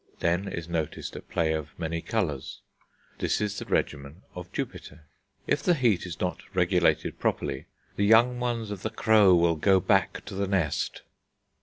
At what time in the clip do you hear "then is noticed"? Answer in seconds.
0.17-1.15